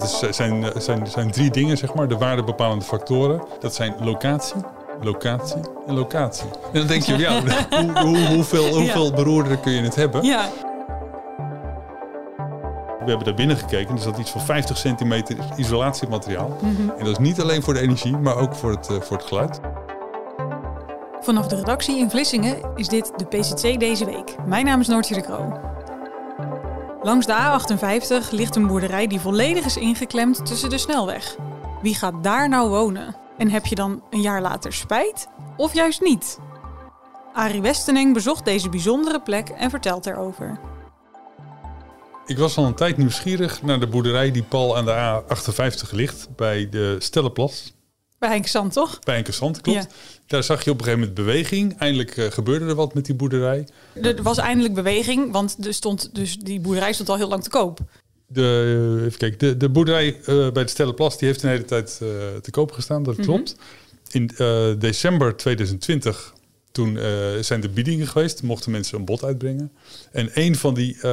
Dat 0.00 0.08
is, 0.08 0.22
eh, 0.22 0.32
zijn, 0.32 0.64
eh, 0.64 0.80
zijn, 0.80 1.06
zijn 1.06 1.30
drie 1.30 1.50
dingen, 1.50 1.76
zeg 1.76 1.94
maar, 1.94 2.08
de 2.08 2.18
waardebepalende 2.18 2.84
factoren. 2.84 3.42
Dat 3.60 3.74
zijn 3.74 3.94
locatie, 4.00 4.60
locatie 5.00 5.60
en 5.86 5.94
locatie. 5.94 6.48
En 6.72 6.78
dan 6.78 6.86
denk 6.86 7.02
je, 7.02 7.16
ja, 7.16 7.40
hoe, 7.70 7.98
hoe, 7.98 8.26
hoeveel, 8.26 8.74
hoeveel 8.74 9.04
ja. 9.04 9.14
beroerderen 9.14 9.60
kun 9.60 9.72
je 9.72 9.82
het 9.82 9.94
hebben? 9.94 10.22
Ja. 10.22 10.48
We 13.00 13.06
hebben 13.06 13.24
daar 13.24 13.34
binnen 13.34 13.56
gekeken. 13.56 13.94
Er 13.94 14.00
zat 14.00 14.18
iets 14.18 14.30
van 14.30 14.40
50 14.40 14.76
centimeter 14.76 15.36
isolatiemateriaal. 15.56 16.56
En 16.98 17.04
dat 17.04 17.08
is 17.08 17.18
niet 17.18 17.40
alleen 17.40 17.62
voor 17.62 17.74
de 17.74 17.80
energie, 17.80 18.16
maar 18.16 18.36
ook 18.36 18.54
voor 18.54 18.70
het, 18.70 18.88
uh, 18.90 19.00
voor 19.00 19.16
het 19.16 19.26
geluid. 19.26 19.60
Vanaf 21.20 21.46
de 21.46 21.56
redactie 21.56 21.98
in 21.98 22.10
Vlissingen 22.10 22.56
is 22.74 22.88
dit 22.88 23.12
de 23.16 23.24
PCC 23.24 23.80
deze 23.80 24.04
week. 24.04 24.36
Mijn 24.46 24.64
naam 24.64 24.80
is 24.80 24.88
Noortje 24.88 25.14
de 25.14 25.20
Kroo. 25.20 25.69
Langs 27.02 27.26
de 27.26 27.34
A58 27.34 28.30
ligt 28.30 28.56
een 28.56 28.66
boerderij 28.66 29.06
die 29.06 29.20
volledig 29.20 29.64
is 29.64 29.76
ingeklemd 29.76 30.46
tussen 30.46 30.70
de 30.70 30.78
snelweg. 30.78 31.36
Wie 31.82 31.94
gaat 31.94 32.22
daar 32.22 32.48
nou 32.48 32.68
wonen? 32.68 33.16
En 33.38 33.50
heb 33.50 33.66
je 33.66 33.74
dan 33.74 34.02
een 34.10 34.20
jaar 34.20 34.40
later 34.40 34.72
spijt? 34.72 35.28
Of 35.56 35.74
juist 35.74 36.00
niet? 36.00 36.38
Arie 37.32 37.60
Westeneng 37.60 38.14
bezocht 38.14 38.44
deze 38.44 38.68
bijzondere 38.68 39.20
plek 39.20 39.48
en 39.48 39.70
vertelt 39.70 40.06
erover. 40.06 40.60
Ik 42.26 42.38
was 42.38 42.56
al 42.56 42.64
een 42.64 42.74
tijd 42.74 42.96
nieuwsgierig 42.96 43.62
naar 43.62 43.80
de 43.80 43.86
boerderij 43.86 44.30
die 44.30 44.42
pal 44.42 44.76
aan 44.76 44.84
de 44.84 45.22
A58 45.22 45.90
ligt 45.90 46.36
bij 46.36 46.68
de 46.68 46.96
Stellenplas. 46.98 47.74
Bij 48.20 48.28
Henkensand, 48.28 48.72
toch? 48.72 48.98
Bij 48.98 49.14
Henkensand, 49.14 49.60
klopt. 49.60 49.86
Daar 50.26 50.42
zag 50.42 50.64
je 50.64 50.70
op 50.70 50.78
een 50.78 50.84
gegeven 50.84 51.06
moment 51.08 51.26
beweging. 51.26 51.78
Eindelijk 51.78 52.16
uh, 52.16 52.30
gebeurde 52.30 52.66
er 52.66 52.74
wat 52.74 52.94
met 52.94 53.04
die 53.04 53.14
boerderij. 53.14 53.68
Er 54.02 54.22
was 54.22 54.38
eindelijk 54.38 54.74
beweging, 54.74 55.32
want 55.32 55.66
er 55.66 55.74
stond, 55.74 56.14
dus 56.14 56.38
die 56.38 56.60
boerderij 56.60 56.92
stond 56.92 57.08
al 57.08 57.16
heel 57.16 57.28
lang 57.28 57.42
te 57.42 57.50
koop. 57.50 57.78
De, 58.26 59.02
even 59.06 59.18
kijken, 59.18 59.38
de, 59.38 59.56
de 59.56 59.68
boerderij 59.68 60.06
uh, 60.06 60.50
bij 60.50 60.62
de 60.62 60.68
Stellenplas 60.68 61.18
die 61.18 61.28
heeft 61.28 61.42
een 61.42 61.48
hele 61.48 61.64
tijd 61.64 62.00
uh, 62.02 62.08
te 62.42 62.50
koop 62.50 62.72
gestaan, 62.72 63.02
dat 63.02 63.16
klopt. 63.16 63.56
Mm 63.56 63.62
-hmm. 64.10 64.28
In 64.36 64.78
december 64.78 65.36
2020 65.36 66.34
toen 66.72 66.98
zijn 67.40 67.60
de 67.60 67.68
biedingen 67.68 68.06
geweest, 68.06 68.42
mochten 68.42 68.70
mensen 68.70 68.98
een 68.98 69.04
bod 69.04 69.24
uitbrengen. 69.24 69.72
En 70.12 70.30
een 70.34 70.56
van, 70.56 70.74
die, 70.74 71.06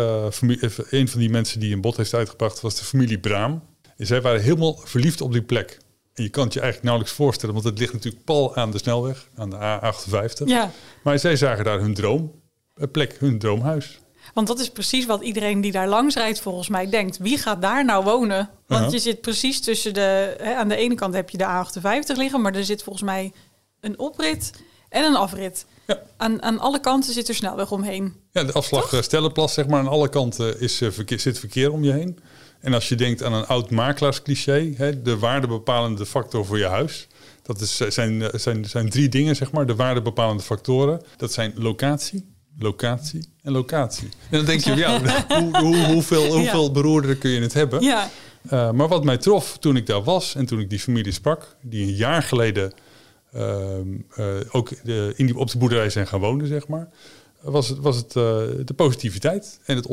een 0.89 1.07
van 1.07 1.19
die 1.19 1.29
mensen 1.29 1.59
die 1.59 1.73
een 1.73 1.81
bod 1.81 1.97
heeft 1.97 2.13
uitgebracht 2.13 2.61
was 2.61 2.75
de 2.75 2.85
familie 2.85 3.19
Braam. 3.19 3.63
En 3.97 4.05
zij 4.05 4.21
waren 4.21 4.41
helemaal 4.41 4.79
verliefd 4.83 5.21
op 5.21 5.31
die 5.31 5.41
plek. 5.41 5.77
En 6.17 6.23
je 6.23 6.29
kan 6.29 6.43
het 6.43 6.53
je 6.53 6.59
eigenlijk 6.59 6.89
nauwelijks 6.89 7.17
voorstellen, 7.17 7.55
want 7.55 7.67
het 7.67 7.79
ligt 7.79 7.93
natuurlijk 7.93 8.23
pal 8.23 8.55
aan 8.55 8.71
de 8.71 8.77
snelweg, 8.77 9.29
aan 9.35 9.49
de 9.49 9.55
A58. 9.57 10.43
Ja. 10.45 10.71
Maar 11.03 11.19
zij 11.19 11.35
zagen 11.35 11.63
daar 11.63 11.79
hun 11.79 11.93
droom, 11.93 12.31
een 12.75 12.91
plek, 12.91 13.15
hun 13.19 13.39
droomhuis. 13.39 13.99
Want 14.33 14.47
dat 14.47 14.59
is 14.59 14.69
precies 14.69 15.05
wat 15.05 15.21
iedereen 15.21 15.61
die 15.61 15.71
daar 15.71 15.87
langs 15.87 16.15
rijdt 16.15 16.39
volgens 16.39 16.69
mij 16.69 16.89
denkt. 16.89 17.17
Wie 17.17 17.37
gaat 17.37 17.61
daar 17.61 17.85
nou 17.85 18.03
wonen? 18.03 18.49
Want 18.67 18.81
uh 18.81 18.87
-huh. 18.87 18.95
je 18.95 18.99
zit 18.99 19.21
precies 19.21 19.61
tussen 19.61 19.93
de... 19.93 20.35
Hè, 20.41 20.55
aan 20.55 20.67
de 20.67 20.75
ene 20.75 20.95
kant 20.95 21.13
heb 21.13 21.29
je 21.29 21.37
de 21.37 21.43
A58 21.43 22.17
liggen, 22.17 22.41
maar 22.41 22.55
er 22.55 22.65
zit 22.65 22.83
volgens 22.83 23.05
mij 23.05 23.31
een 23.79 23.99
oprit 23.99 24.51
en 24.89 25.03
een 25.03 25.15
afrit. 25.15 25.65
Ja. 25.87 26.01
Aan, 26.17 26.41
aan 26.41 26.59
alle 26.59 26.79
kanten 26.79 27.13
zit 27.13 27.27
er 27.27 27.35
snelweg 27.35 27.71
omheen. 27.71 28.15
Ja, 28.31 28.43
de 28.43 28.53
afslag 28.53 28.89
Toch? 28.89 29.03
Stellenplas, 29.03 29.53
zeg 29.53 29.67
maar, 29.67 29.79
aan 29.79 29.87
alle 29.87 30.09
kanten 30.09 30.59
is, 30.59 30.81
uh, 30.81 30.91
verkeer, 30.91 31.19
zit 31.19 31.39
verkeer 31.39 31.71
om 31.71 31.83
je 31.83 31.91
heen. 31.91 32.19
En 32.59 32.73
als 32.73 32.89
je 32.89 32.95
denkt 32.95 33.23
aan 33.23 33.33
een 33.33 33.45
oud 33.45 33.69
makelaarscliché, 33.69 34.73
hè, 34.75 35.01
de 35.01 35.17
waardebepalende 35.17 36.05
factor 36.05 36.45
voor 36.45 36.57
je 36.57 36.65
huis. 36.65 37.07
Dat 37.41 37.61
is, 37.61 37.75
zijn, 37.75 38.29
zijn, 38.33 38.65
zijn 38.65 38.89
drie 38.89 39.09
dingen, 39.09 39.35
zeg 39.35 39.51
maar, 39.51 39.65
de 39.65 39.75
waardebepalende 39.75 40.43
factoren. 40.43 41.01
Dat 41.17 41.33
zijn 41.33 41.53
locatie, 41.55 42.25
locatie 42.59 43.29
en 43.41 43.51
locatie. 43.51 44.09
En 44.29 44.37
dan 44.37 44.45
denk 44.45 44.61
je, 44.61 44.75
ja, 44.75 44.99
hoe, 45.27 45.57
hoe, 45.57 45.85
hoeveel, 45.85 46.33
hoeveel 46.33 46.63
ja. 46.63 46.71
beroerderen 46.71 47.17
kun 47.17 47.29
je 47.29 47.41
het 47.41 47.53
hebben? 47.53 47.81
Ja. 47.81 48.09
Uh, 48.51 48.71
maar 48.71 48.87
wat 48.87 49.03
mij 49.03 49.17
trof 49.17 49.57
toen 49.57 49.75
ik 49.75 49.85
daar 49.85 50.03
was 50.03 50.35
en 50.35 50.45
toen 50.45 50.59
ik 50.59 50.69
die 50.69 50.79
familie 50.79 51.11
sprak, 51.11 51.55
die 51.61 51.87
een 51.87 51.95
jaar 51.95 52.23
geleden 52.23 52.73
uh, 53.35 53.77
uh, 54.17 54.25
ook 54.51 54.69
de, 54.83 55.13
in 55.15 55.25
die, 55.25 55.37
op 55.37 55.51
de 55.51 55.57
boerderij 55.57 55.89
zijn 55.89 56.07
gaan 56.07 56.19
wonen, 56.19 56.47
zeg 56.47 56.67
maar, 56.67 56.89
was 57.41 57.69
het, 57.69 57.77
was 57.77 57.95
het 57.95 58.11
de 58.67 58.73
positiviteit 58.75 59.59
en 59.65 59.75
het, 59.75 59.87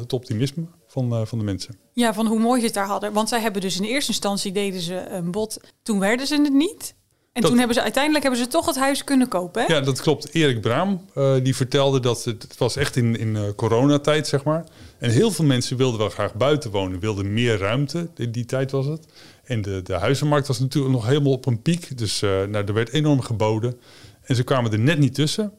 het 0.00 0.12
optimisme 0.12 0.66
van, 0.96 1.20
uh, 1.20 1.26
van 1.26 1.38
de 1.38 1.44
mensen. 1.44 1.78
Ja, 1.92 2.14
van 2.14 2.26
hoe 2.26 2.38
mooi 2.38 2.60
ze 2.60 2.66
het 2.66 2.74
daar 2.74 2.86
hadden. 2.86 3.12
Want 3.12 3.28
zij 3.28 3.40
hebben 3.40 3.60
dus 3.60 3.76
in 3.76 3.84
eerste 3.84 4.10
instantie 4.10 4.52
deden 4.52 4.80
ze 4.80 5.08
een 5.08 5.30
bod. 5.30 5.60
Toen 5.82 5.98
werden 5.98 6.26
ze 6.26 6.42
het 6.42 6.52
niet. 6.52 6.94
En 7.32 7.42
dat, 7.42 7.50
toen 7.50 7.58
hebben 7.58 7.76
ze 7.76 7.82
uiteindelijk 7.82 8.24
hebben 8.24 8.42
ze 8.42 8.48
toch 8.48 8.66
het 8.66 8.76
huis 8.78 9.04
kunnen 9.04 9.28
kopen. 9.28 9.62
Hè? 9.62 9.74
Ja, 9.74 9.80
dat 9.80 10.00
klopt. 10.00 10.34
Erik 10.34 10.60
Braam 10.60 11.00
uh, 11.14 11.34
die 11.42 11.56
vertelde 11.56 12.00
dat 12.00 12.24
het, 12.24 12.42
het 12.42 12.58
was 12.58 12.76
echt 12.76 12.96
in, 12.96 13.18
in 13.18 13.34
uh, 13.34 13.42
coronatijd, 13.56 14.26
zeg 14.26 14.44
maar. 14.44 14.64
En 14.98 15.10
heel 15.10 15.30
veel 15.30 15.44
mensen 15.44 15.76
wilden 15.76 15.98
wel 15.98 16.08
graag 16.08 16.34
buiten 16.34 16.70
wonen, 16.70 17.00
wilden 17.00 17.32
meer 17.32 17.58
ruimte. 17.58 18.08
In 18.16 18.32
die 18.32 18.44
tijd 18.44 18.70
was 18.70 18.86
het. 18.86 19.06
En 19.44 19.62
de, 19.62 19.82
de 19.82 19.94
huizenmarkt 19.94 20.46
was 20.46 20.58
natuurlijk 20.58 20.94
nog 20.94 21.06
helemaal 21.06 21.32
op 21.32 21.46
een 21.46 21.62
piek. 21.62 21.98
Dus 21.98 22.22
uh, 22.22 22.30
nou, 22.30 22.64
er 22.64 22.74
werd 22.74 22.92
enorm 22.92 23.20
geboden. 23.20 23.80
En 24.22 24.36
ze 24.36 24.42
kwamen 24.42 24.72
er 24.72 24.78
net 24.78 24.98
niet 24.98 25.14
tussen. 25.14 25.52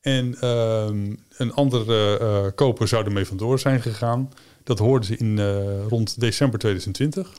En 0.00 0.36
een 1.36 1.52
andere 1.54 2.52
koper 2.54 2.88
zou 2.88 3.04
ermee 3.04 3.26
vandoor 3.26 3.58
zijn 3.58 3.82
gegaan. 3.82 4.30
Dat 4.66 4.78
hoorden 4.78 5.06
ze 5.06 5.16
in 5.16 5.36
uh, 5.38 5.86
rond 5.88 6.20
december 6.20 6.58
2020. 6.58 7.32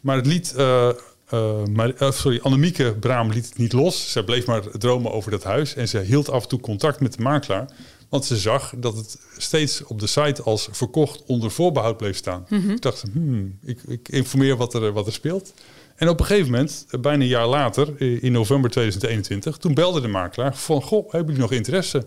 Maar 0.00 0.16
het 0.16 0.26
liet, 0.26 0.54
uh, 0.56 0.88
uh, 1.34 1.64
maar, 1.64 1.92
sorry, 1.98 2.40
Annemieke 2.42 2.94
Braam 3.00 3.30
liet 3.30 3.46
het 3.46 3.58
niet 3.58 3.72
los. 3.72 4.12
Zij 4.12 4.22
bleef 4.22 4.46
maar 4.46 4.70
dromen 4.78 5.12
over 5.12 5.30
dat 5.30 5.44
huis. 5.44 5.74
En 5.74 5.88
ze 5.88 5.98
hield 5.98 6.30
af 6.30 6.42
en 6.42 6.48
toe 6.48 6.60
contact 6.60 7.00
met 7.00 7.16
de 7.16 7.22
makelaar. 7.22 7.70
Want 8.08 8.24
ze 8.24 8.36
zag 8.36 8.74
dat 8.76 8.96
het 8.96 9.18
steeds 9.36 9.84
op 9.84 10.00
de 10.00 10.06
site 10.06 10.42
als 10.42 10.68
verkocht 10.70 11.22
onder 11.26 11.50
voorbehoud 11.50 11.96
bleef 11.96 12.16
staan. 12.16 12.46
Mm 12.48 12.60
-hmm. 12.60 12.70
Ik 12.70 12.82
dacht, 12.82 13.04
hmm, 13.12 13.58
ik, 13.64 13.82
ik, 13.86 14.08
informeer 14.08 14.56
wat 14.56 14.74
er, 14.74 14.92
wat 14.92 15.06
er 15.06 15.12
speelt. 15.12 15.52
En 15.96 16.08
op 16.08 16.20
een 16.20 16.26
gegeven 16.26 16.50
moment, 16.50 16.86
bijna 17.00 17.22
een 17.22 17.28
jaar 17.28 17.46
later, 17.46 18.00
in 18.22 18.32
november 18.32 18.70
2021, 18.70 19.56
toen 19.56 19.74
belde 19.74 20.00
de 20.00 20.08
makelaar 20.08 20.56
van, 20.56 20.82
goh, 20.82 21.12
hebben 21.12 21.34
jullie 21.34 21.48
nog 21.48 21.52
interesse? 21.52 22.06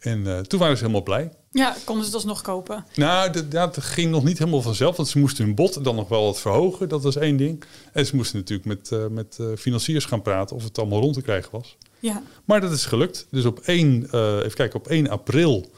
En 0.00 0.20
uh, 0.20 0.38
toen 0.38 0.58
waren 0.58 0.76
ze 0.76 0.82
helemaal 0.82 1.02
blij. 1.02 1.30
Ja, 1.50 1.76
konden 1.84 2.04
ze 2.04 2.10
het 2.10 2.14
alsnog 2.14 2.42
kopen? 2.42 2.84
Nou, 2.94 3.32
dat, 3.32 3.50
dat 3.50 3.82
ging 3.82 4.10
nog 4.10 4.24
niet 4.24 4.38
helemaal 4.38 4.62
vanzelf. 4.62 4.96
Want 4.96 5.08
ze 5.08 5.18
moesten 5.18 5.44
hun 5.44 5.54
bod 5.54 5.84
dan 5.84 5.94
nog 5.94 6.08
wel 6.08 6.24
wat 6.24 6.40
verhogen. 6.40 6.88
Dat 6.88 7.02
was 7.02 7.16
één 7.16 7.36
ding. 7.36 7.64
En 7.92 8.06
ze 8.06 8.16
moesten 8.16 8.38
natuurlijk 8.38 8.68
met, 8.68 8.90
uh, 8.92 9.06
met 9.06 9.38
uh, 9.40 9.46
financiers 9.56 10.04
gaan 10.04 10.22
praten 10.22 10.56
of 10.56 10.64
het 10.64 10.78
allemaal 10.78 11.00
rond 11.00 11.14
te 11.14 11.22
krijgen 11.22 11.50
was. 11.52 11.76
Ja. 11.98 12.22
Maar 12.44 12.60
dat 12.60 12.72
is 12.72 12.86
gelukt. 12.86 13.26
Dus 13.30 13.44
op 13.44 13.58
1, 13.58 14.08
uh, 14.14 14.36
even 14.36 14.54
kijken, 14.54 14.78
op 14.78 14.88
1 14.88 15.08
april 15.08 15.70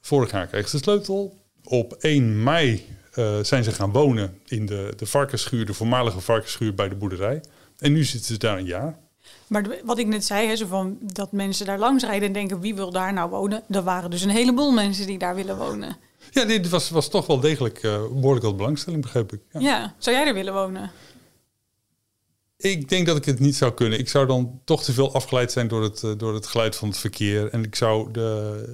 vorig 0.00 0.30
jaar 0.30 0.46
kregen 0.46 0.68
ze 0.68 0.76
de 0.76 0.82
sleutel. 0.82 1.36
Op 1.64 1.92
1 1.92 2.42
mei 2.42 2.84
zijn 3.42 3.64
ze 3.64 3.72
gaan 3.72 3.92
wonen 3.92 4.38
in 4.46 4.66
de, 4.66 4.92
de 4.96 5.06
varkensschuur, 5.06 5.66
de 5.66 5.74
voormalige 5.74 6.20
varkensschuur 6.20 6.74
bij 6.74 6.88
de 6.88 6.94
boerderij. 6.94 7.40
En 7.78 7.92
nu 7.92 8.04
zitten 8.04 8.32
ze 8.32 8.38
daar 8.38 8.58
een 8.58 8.64
jaar. 8.64 8.98
Maar 9.46 9.80
wat 9.84 9.98
ik 9.98 10.06
net 10.06 10.24
zei, 10.24 10.48
hè, 10.48 10.56
zo 10.56 10.66
van 10.66 10.98
dat 11.00 11.32
mensen 11.32 11.66
daar 11.66 11.78
langs 11.78 12.04
rijden 12.04 12.26
en 12.26 12.32
denken 12.32 12.60
wie 12.60 12.74
wil 12.74 12.90
daar 12.90 13.12
nou 13.12 13.30
wonen. 13.30 13.62
Er 13.68 13.82
waren 13.82 14.10
dus 14.10 14.22
een 14.22 14.30
heleboel 14.30 14.72
mensen 14.72 15.06
die 15.06 15.18
daar 15.18 15.34
willen 15.34 15.58
wonen. 15.58 15.96
Ja, 16.30 16.44
dit 16.44 16.68
was, 16.68 16.90
was 16.90 17.08
toch 17.08 17.26
wel 17.26 17.40
degelijk 17.40 17.82
uh, 17.82 17.98
behoorlijk 18.12 18.44
wat 18.44 18.56
belangstelling, 18.56 19.02
begreep 19.02 19.32
ik. 19.32 19.40
Ja. 19.52 19.60
ja. 19.60 19.94
zou 19.98 20.16
jij 20.16 20.26
er 20.26 20.34
willen 20.34 20.52
wonen? 20.52 20.90
Ik 22.56 22.88
denk 22.88 23.06
dat 23.06 23.16
ik 23.16 23.24
het 23.24 23.38
niet 23.38 23.56
zou 23.56 23.72
kunnen. 23.72 23.98
Ik 23.98 24.08
zou 24.08 24.26
dan 24.26 24.60
toch 24.64 24.84
te 24.84 24.92
veel 24.92 25.14
afgeleid 25.14 25.52
zijn 25.52 25.68
door 25.68 25.82
het, 25.82 26.02
uh, 26.02 26.12
door 26.16 26.34
het 26.34 26.46
geluid 26.46 26.76
van 26.76 26.88
het 26.88 26.98
verkeer. 26.98 27.48
En 27.50 27.64
ik 27.64 27.74
zou 27.74 28.12
de, 28.12 28.64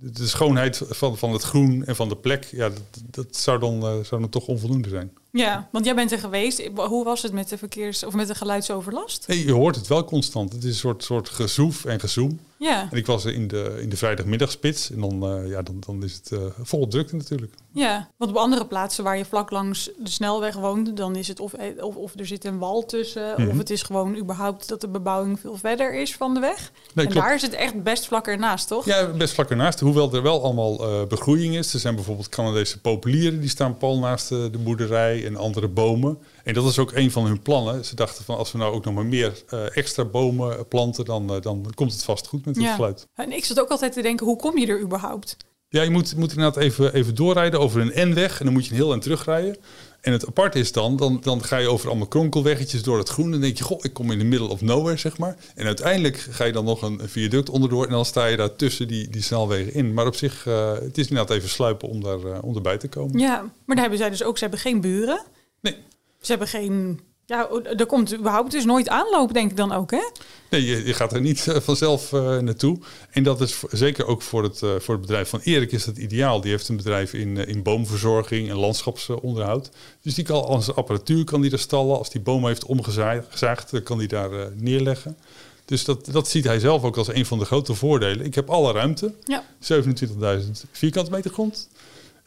de 0.00 0.26
schoonheid 0.26 0.82
van, 0.88 1.18
van 1.18 1.32
het 1.32 1.42
groen 1.42 1.84
en 1.84 1.96
van 1.96 2.08
de 2.08 2.16
plek, 2.16 2.44
ja, 2.44 2.68
dat, 2.68 3.02
dat 3.10 3.36
zou, 3.36 3.58
dan, 3.58 3.74
uh, 3.74 4.04
zou 4.04 4.20
dan 4.20 4.30
toch 4.30 4.46
onvoldoende 4.46 4.88
zijn. 4.88 5.12
Ja, 5.36 5.68
want 5.72 5.84
jij 5.84 5.94
bent 5.94 6.12
er 6.12 6.18
geweest. 6.18 6.70
Hoe 6.74 7.04
was 7.04 7.22
het 7.22 7.32
met 7.32 7.48
de 7.48 7.58
verkeers 7.58 8.04
of 8.04 8.14
met 8.14 8.26
de 8.26 8.34
geluidsoverlast? 8.34 9.24
Je 9.26 9.52
hoort 9.52 9.76
het 9.76 9.86
wel 9.86 10.04
constant. 10.04 10.52
Het 10.52 10.64
is 10.64 10.70
een 10.70 10.76
soort, 10.76 11.04
soort 11.04 11.28
gezoef 11.28 11.84
en 11.84 12.00
gezoem. 12.00 12.40
Ja. 12.58 12.88
En 12.90 12.96
ik 12.96 13.06
was 13.06 13.24
er 13.24 13.32
in 13.32 13.48
de, 13.48 13.78
in 13.80 13.88
de 13.88 13.96
vrijdagmiddagspits. 13.96 14.90
En 14.90 15.00
dan, 15.00 15.38
uh, 15.38 15.50
ja, 15.50 15.62
dan, 15.62 15.76
dan 15.86 16.02
is 16.02 16.14
het 16.14 16.30
uh, 16.30 16.40
vol 16.62 16.88
drukte 16.88 17.16
natuurlijk. 17.16 17.52
Ja, 17.72 18.08
want 18.16 18.30
op 18.30 18.36
andere 18.36 18.66
plaatsen 18.66 19.04
waar 19.04 19.18
je 19.18 19.24
vlak 19.24 19.50
langs 19.50 19.90
de 19.98 20.10
snelweg 20.10 20.54
woont... 20.54 20.96
dan 20.96 21.16
is 21.16 21.28
het 21.28 21.40
of, 21.40 21.52
of, 21.80 21.96
of 21.96 22.18
er 22.18 22.26
zit 22.26 22.44
een 22.44 22.58
wal 22.58 22.84
tussen... 22.84 23.30
Mm 23.30 23.34
-hmm. 23.36 23.48
of 23.48 23.58
het 23.58 23.70
is 23.70 23.82
gewoon 23.82 24.16
überhaupt 24.16 24.68
dat 24.68 24.80
de 24.80 24.88
bebouwing 24.88 25.40
veel 25.40 25.56
verder 25.56 25.94
is 25.94 26.16
van 26.16 26.34
de 26.34 26.40
weg. 26.40 26.72
Nee, 26.94 27.06
en 27.06 27.12
klopt. 27.12 27.26
daar 27.26 27.34
is 27.34 27.42
het 27.42 27.54
echt 27.54 27.82
best 27.82 28.06
vlak 28.06 28.26
ernaast, 28.26 28.68
toch? 28.68 28.84
Ja, 28.84 29.06
best 29.06 29.34
vlak 29.34 29.50
ernaast. 29.50 29.80
Hoewel 29.80 30.14
er 30.14 30.22
wel 30.22 30.42
allemaal 30.42 31.00
uh, 31.00 31.06
begroeiing 31.06 31.56
is. 31.56 31.74
Er 31.74 31.80
zijn 31.80 31.94
bijvoorbeeld 31.94 32.28
Canadese 32.28 32.80
populieren... 32.80 33.40
die 33.40 33.48
staan 33.50 33.76
pal 33.76 33.98
naast 33.98 34.28
de, 34.28 34.48
de 34.52 34.58
boerderij 34.58 35.26
en 35.26 35.36
andere 35.36 35.68
bomen... 35.68 36.18
En 36.44 36.54
dat 36.54 36.64
is 36.64 36.78
ook 36.78 36.92
een 36.92 37.10
van 37.10 37.26
hun 37.26 37.42
plannen. 37.42 37.84
Ze 37.84 37.94
dachten 37.94 38.24
van 38.24 38.36
als 38.36 38.52
we 38.52 38.58
nou 38.58 38.74
ook 38.74 38.84
nog 38.84 38.94
maar 38.94 39.06
meer 39.06 39.42
extra 39.72 40.04
bomen 40.04 40.68
planten, 40.68 41.04
dan, 41.04 41.40
dan 41.40 41.72
komt 41.74 41.92
het 41.92 42.04
vast 42.04 42.26
goed 42.26 42.45
met 42.46 42.56
ja. 42.60 42.74
geluid. 42.74 43.08
En 43.14 43.32
ik 43.32 43.44
zat 43.44 43.60
ook 43.60 43.68
altijd 43.68 43.92
te 43.92 44.02
denken, 44.02 44.26
hoe 44.26 44.36
kom 44.36 44.58
je 44.58 44.66
er 44.66 44.80
überhaupt? 44.80 45.36
Ja, 45.68 45.82
je 45.82 45.90
moet, 45.90 46.16
moet 46.16 46.30
inderdaad 46.30 46.56
even, 46.56 46.94
even 46.94 47.14
doorrijden 47.14 47.60
over 47.60 47.80
een 47.80 48.10
N-weg 48.10 48.38
en 48.38 48.44
dan 48.44 48.54
moet 48.54 48.64
je 48.64 48.70
een 48.70 48.76
heel 48.76 48.90
eind 48.90 49.02
terugrijden. 49.02 49.56
En 50.00 50.12
het 50.12 50.26
aparte 50.26 50.58
is 50.58 50.72
dan, 50.72 50.96
dan, 50.96 51.20
dan 51.20 51.44
ga 51.44 51.56
je 51.56 51.68
over 51.68 51.88
allemaal 51.88 52.06
kronkelweggetjes 52.06 52.82
door 52.82 52.98
het 52.98 53.08
groen. 53.08 53.32
En 53.32 53.40
denk 53.40 53.58
je, 53.58 53.64
goh, 53.64 53.78
ik 53.82 53.92
kom 53.92 54.10
in 54.10 54.18
de 54.18 54.24
middle 54.24 54.48
of 54.48 54.60
nowhere, 54.60 54.96
zeg 54.96 55.18
maar. 55.18 55.36
En 55.54 55.66
uiteindelijk 55.66 56.16
ga 56.16 56.44
je 56.44 56.52
dan 56.52 56.64
nog 56.64 56.82
een, 56.82 57.00
een 57.02 57.08
viaduct 57.08 57.50
onderdoor. 57.50 57.84
En 57.84 57.90
dan 57.90 58.04
sta 58.04 58.26
je 58.26 58.36
daar 58.36 58.56
tussen 58.56 58.88
die, 58.88 59.08
die 59.08 59.22
snelwegen 59.22 59.74
in. 59.74 59.94
Maar 59.94 60.06
op 60.06 60.14
zich, 60.14 60.46
uh, 60.46 60.72
het 60.72 60.98
is 60.98 61.08
inderdaad 61.08 61.36
even 61.36 61.48
sluipen 61.48 61.88
om, 61.88 62.02
daar, 62.02 62.20
uh, 62.20 62.38
om 62.40 62.54
erbij 62.54 62.78
te 62.78 62.88
komen. 62.88 63.18
Ja, 63.18 63.40
maar 63.40 63.76
daar 63.76 63.84
hebben 63.84 63.98
zij 63.98 64.10
dus 64.10 64.22
ook, 64.22 64.36
ze 64.36 64.42
hebben 64.42 64.60
geen 64.60 64.80
buren. 64.80 65.22
Nee. 65.60 65.76
Ze 66.20 66.30
hebben 66.30 66.48
geen 66.48 67.00
ja, 67.26 67.48
er 67.76 67.86
komt 67.86 68.14
überhaupt 68.14 68.50
dus 68.50 68.64
nooit 68.64 68.88
aanloop, 68.88 69.32
denk 69.32 69.50
ik 69.50 69.56
dan 69.56 69.72
ook, 69.72 69.90
hè? 69.90 70.10
Nee, 70.50 70.64
je, 70.64 70.86
je 70.86 70.94
gaat 70.94 71.12
er 71.12 71.20
niet 71.20 71.46
uh, 71.46 71.56
vanzelf 71.56 72.12
uh, 72.12 72.38
naartoe. 72.38 72.78
En 73.10 73.22
dat 73.22 73.40
is 73.40 73.54
voor, 73.54 73.68
zeker 73.72 74.06
ook 74.06 74.22
voor 74.22 74.42
het, 74.42 74.60
uh, 74.62 74.70
voor 74.78 74.94
het 74.94 75.00
bedrijf 75.00 75.28
van 75.28 75.40
Erik 75.42 75.72
is 75.72 75.84
dat 75.84 75.96
ideaal. 75.96 76.40
Die 76.40 76.50
heeft 76.50 76.68
een 76.68 76.76
bedrijf 76.76 77.12
in, 77.12 77.36
in 77.36 77.62
boomverzorging 77.62 78.50
en 78.50 78.56
landschapsonderhoud. 78.56 79.70
Dus 80.02 80.14
die 80.14 80.24
kan 80.24 80.44
als 80.44 80.74
apparatuur 80.74 81.24
kan 81.24 81.40
die 81.40 81.50
er 81.50 81.58
stallen. 81.58 81.98
Als 81.98 82.10
die 82.10 82.20
boom 82.20 82.46
heeft 82.46 82.64
omgezaagd, 82.64 83.82
kan 83.82 83.98
die 83.98 84.08
daar 84.08 84.52
neerleggen. 84.56 85.16
Dus 85.64 85.84
dat, 85.84 86.08
dat 86.12 86.28
ziet 86.28 86.44
hij 86.44 86.58
zelf 86.58 86.82
ook 86.82 86.96
als 86.96 87.08
een 87.08 87.26
van 87.26 87.38
de 87.38 87.44
grote 87.44 87.74
voordelen. 87.74 88.26
Ik 88.26 88.34
heb 88.34 88.50
alle 88.50 88.72
ruimte, 88.72 89.14
ja. 89.24 89.44
27.000 89.60 90.50
vierkante 90.70 91.10
meter 91.10 91.30
grond. 91.30 91.68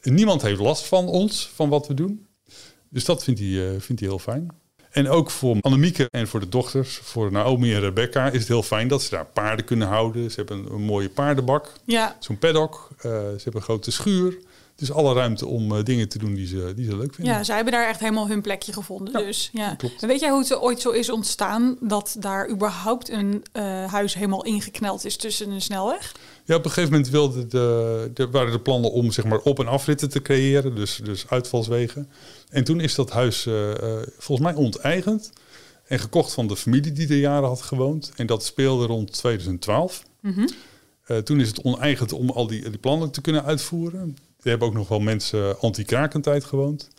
Niemand 0.01 0.41
heeft 0.41 0.59
last 0.59 0.85
van 0.85 1.07
ons, 1.07 1.51
van 1.53 1.69
wat 1.69 1.87
we 1.87 1.93
doen. 1.93 2.25
Dus 2.89 3.05
dat 3.05 3.23
vindt 3.23 3.39
hij, 3.39 3.79
vindt 3.79 4.01
hij 4.01 4.09
heel 4.09 4.19
fijn. 4.19 4.58
En 4.89 5.09
ook 5.09 5.29
voor 5.29 5.57
Annemieke 5.61 6.07
en 6.11 6.27
voor 6.27 6.39
de 6.39 6.49
dochters, 6.49 6.99
voor 7.03 7.31
Naomi 7.31 7.73
en 7.73 7.79
Rebecca, 7.79 8.29
is 8.29 8.39
het 8.39 8.47
heel 8.47 8.63
fijn 8.63 8.87
dat 8.87 9.01
ze 9.01 9.09
daar 9.09 9.25
paarden 9.25 9.65
kunnen 9.65 9.87
houden. 9.87 10.31
Ze 10.31 10.35
hebben 10.35 10.57
een, 10.57 10.71
een 10.71 10.81
mooie 10.81 11.09
paardenbak, 11.09 11.73
ja. 11.83 12.15
zo'n 12.19 12.37
paddock. 12.37 12.87
Uh, 12.95 13.01
ze 13.01 13.39
hebben 13.43 13.55
een 13.55 13.61
grote 13.61 13.91
schuur. 13.91 14.37
Dus 14.79 14.91
alle 14.91 15.13
ruimte 15.13 15.45
om 15.45 15.71
uh, 15.71 15.83
dingen 15.83 16.09
te 16.09 16.17
doen 16.17 16.33
die 16.33 16.47
ze, 16.47 16.73
die 16.75 16.85
ze 16.85 16.97
leuk 16.97 17.13
vinden. 17.13 17.33
Ja, 17.33 17.43
zij 17.43 17.55
hebben 17.55 17.73
daar 17.73 17.87
echt 17.87 17.99
helemaal 17.99 18.27
hun 18.27 18.41
plekje 18.41 18.73
gevonden. 18.73 19.19
Ja, 19.19 19.25
dus, 19.25 19.49
ja. 19.53 19.75
klopt. 19.75 20.01
En 20.01 20.07
weet 20.07 20.19
jij 20.19 20.29
hoe 20.29 20.39
het 20.39 20.59
ooit 20.59 20.81
zo 20.81 20.89
is 20.89 21.09
ontstaan 21.09 21.77
dat 21.79 22.15
daar 22.19 22.49
überhaupt 22.49 23.09
een 23.09 23.43
uh, 23.53 23.85
huis 23.91 24.13
helemaal 24.13 24.45
ingekneld 24.45 25.05
is 25.05 25.15
tussen 25.17 25.49
een 25.49 25.61
snelweg? 25.61 26.11
Ja, 26.45 26.55
op 26.55 26.65
een 26.65 26.71
gegeven 26.71 26.91
moment 26.91 27.09
wilde 27.09 27.47
de, 27.47 28.11
de, 28.13 28.29
waren 28.29 28.51
de 28.51 28.59
plannen 28.59 28.91
om 28.91 29.11
zeg 29.11 29.25
maar, 29.25 29.39
op- 29.39 29.59
en 29.59 29.67
afritten 29.67 30.09
te 30.09 30.21
creëren, 30.21 30.75
dus, 30.75 30.99
dus 31.03 31.29
uitvalswegen. 31.29 32.09
En 32.49 32.63
toen 32.63 32.79
is 32.79 32.95
dat 32.95 33.11
huis 33.11 33.45
uh, 33.45 33.71
volgens 34.17 34.47
mij 34.47 34.63
onteigend 34.63 35.31
en 35.85 35.99
gekocht 35.99 36.33
van 36.33 36.47
de 36.47 36.55
familie 36.55 36.91
die 36.91 37.07
er 37.07 37.17
jaren 37.17 37.47
had 37.47 37.61
gewoond. 37.61 38.11
En 38.15 38.25
dat 38.25 38.43
speelde 38.43 38.85
rond 38.85 39.13
2012. 39.13 40.03
Mm 40.21 40.33
-hmm. 40.33 40.49
uh, 41.07 41.17
toen 41.17 41.39
is 41.39 41.47
het 41.47 41.63
oneigend 41.63 42.13
om 42.13 42.29
al 42.29 42.47
die, 42.47 42.69
die 42.69 42.79
plannen 42.79 43.11
te 43.11 43.21
kunnen 43.21 43.43
uitvoeren. 43.43 44.17
Er 44.41 44.49
hebben 44.49 44.67
ook 44.67 44.73
nog 44.73 44.87
wel 44.87 44.99
mensen 44.99 45.59
anti-krakentijd 45.59 46.43
gewoond. 46.43 46.89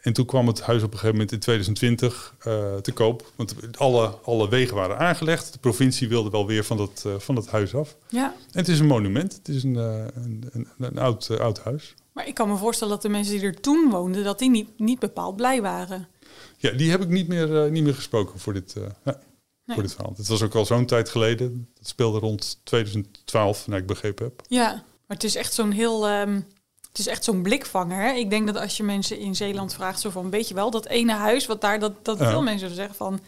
En 0.00 0.12
toen 0.12 0.26
kwam 0.26 0.46
het 0.46 0.60
huis 0.60 0.82
op 0.82 0.92
een 0.92 0.98
gegeven 0.98 1.14
moment 1.14 1.32
in 1.32 1.38
2020 1.38 2.34
uh, 2.46 2.76
te 2.76 2.92
koop. 2.92 3.32
Want 3.36 3.54
alle, 3.76 4.06
alle 4.06 4.48
wegen 4.48 4.74
waren 4.76 4.98
aangelegd. 4.98 5.52
De 5.52 5.58
provincie 5.58 6.08
wilde 6.08 6.30
wel 6.30 6.46
weer 6.46 6.64
van 6.64 6.76
dat, 6.76 7.04
uh, 7.06 7.18
van 7.18 7.34
dat 7.34 7.48
huis 7.48 7.74
af. 7.74 7.96
Ja. 8.08 8.24
En 8.24 8.58
het 8.58 8.68
is 8.68 8.78
een 8.78 8.86
monument. 8.86 9.32
Het 9.32 9.48
is 9.48 9.62
een, 9.62 9.74
uh, 9.74 10.04
een, 10.14 10.48
een, 10.52 10.68
een, 10.78 10.98
oud, 10.98 11.38
oud 11.38 11.58
huis. 11.58 11.94
Maar 12.12 12.26
ik 12.26 12.34
kan 12.34 12.48
me 12.48 12.56
voorstellen 12.56 12.92
dat 12.92 13.02
de 13.02 13.08
mensen 13.08 13.34
die 13.34 13.42
er 13.42 13.60
toen 13.60 13.90
woonden... 13.90 14.24
dat 14.24 14.38
die 14.38 14.50
niet, 14.50 14.68
niet 14.78 14.98
bepaald 14.98 15.36
blij 15.36 15.62
waren. 15.62 16.08
Ja, 16.56 16.70
die 16.70 16.90
heb 16.90 17.00
ik 17.00 17.08
niet 17.08 17.28
meer, 17.28 17.70
niet 17.70 17.82
meer 17.82 17.94
gesproken 17.94 18.38
voor 18.38 18.52
dit, 18.52 18.74
nee. 19.04 19.14
voor 19.66 19.82
dit 19.82 19.94
verhaal. 19.94 20.14
Het 20.16 20.28
was 20.28 20.42
ook 20.42 20.54
al 20.54 20.66
zo'n 20.66 20.86
tijd 20.86 21.08
geleden. 21.08 21.68
Dat 21.74 21.86
speelde 21.86 22.18
rond 22.18 22.60
2012, 22.64 23.66
naar 23.66 23.78
ik 23.78 23.86
begrepen 23.86 24.24
heb. 24.24 24.42
Ja, 24.48 24.72
maar 25.06 25.16
het 25.16 25.24
is 25.24 25.34
echt 25.34 25.54
zo'n 25.54 25.70
heel... 25.70 26.10
Um 26.10 26.46
het 26.90 26.98
is 26.98 27.06
echt 27.06 27.24
zo'n 27.24 27.42
blikvanger. 27.42 28.02
Hè? 28.02 28.12
Ik 28.12 28.30
denk 28.30 28.46
dat 28.46 28.56
als 28.56 28.76
je 28.76 28.82
mensen 28.82 29.18
in 29.18 29.36
Zeeland 29.36 29.74
vraagt, 29.74 30.00
zo 30.00 30.10
van, 30.10 30.30
weet 30.30 30.48
je 30.48 30.54
wel, 30.54 30.70
dat 30.70 30.86
ene 30.86 31.12
huis 31.12 31.46
wat 31.46 31.60
daar, 31.60 31.78
dat, 31.78 32.04
dat 32.04 32.18
veel 32.18 32.42
mensen 32.42 32.60
zullen 32.60 32.76
zeggen 32.76 32.94
van, 32.94 33.20